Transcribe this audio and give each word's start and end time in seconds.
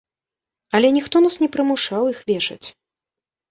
Але 0.79 0.87
ніхто 0.97 1.21
нас 1.27 1.35
не 1.45 1.51
прымушаў 1.57 2.11
іх 2.15 2.19
вешаць. 2.35 2.61